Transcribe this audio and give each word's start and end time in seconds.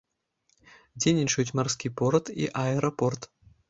Дзейнічаюць 1.03 1.55
марскі 1.61 1.95
порт 2.03 2.35
і 2.43 2.53
аэрапорт. 2.67 3.21